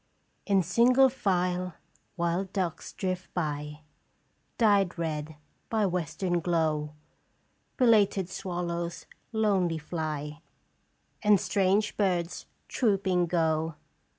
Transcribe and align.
"In 0.47 0.63
single 0.63 1.09
file 1.09 1.75
wild 2.17 2.51
ducks 2.53 2.91
drift 2.91 3.31
by. 3.35 3.81
Dyed 4.57 4.97
red 4.97 5.35
by 5.69 5.85
western 5.85 6.39
glow. 6.39 6.95
Belated 7.77 8.27
swallows 8.27 9.05
lonely 9.31 9.77
fly, 9.77 10.41
And 11.21 11.39
strange 11.39 11.97
birds 11.97 12.47
trooping 12.67 13.27
go. 13.27 13.75